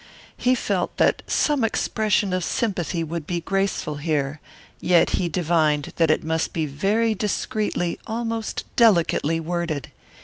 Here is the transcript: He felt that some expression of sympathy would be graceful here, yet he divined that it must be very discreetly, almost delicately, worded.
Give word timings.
He 0.35 0.55
felt 0.55 0.97
that 0.97 1.21
some 1.27 1.63
expression 1.63 2.33
of 2.33 2.43
sympathy 2.43 3.03
would 3.03 3.27
be 3.27 3.39
graceful 3.39 3.97
here, 3.97 4.41
yet 4.79 5.11
he 5.11 5.29
divined 5.29 5.93
that 5.97 6.09
it 6.09 6.23
must 6.23 6.53
be 6.53 6.65
very 6.65 7.13
discreetly, 7.13 7.99
almost 8.07 8.63
delicately, 8.75 9.39
worded. 9.39 9.91